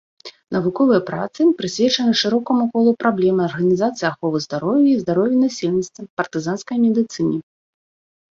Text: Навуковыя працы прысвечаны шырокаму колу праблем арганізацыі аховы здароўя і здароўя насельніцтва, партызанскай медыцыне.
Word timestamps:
Навуковыя 0.55 1.01
працы 1.09 1.41
прысвечаны 1.59 2.13
шырокаму 2.21 2.63
колу 2.77 2.91
праблем 3.03 3.35
арганізацыі 3.47 4.07
аховы 4.11 4.37
здароўя 4.45 4.83
і 4.93 4.95
здароўя 5.01 5.35
насельніцтва, 5.43 6.01
партызанскай 6.23 6.77
медыцыне. 6.87 7.37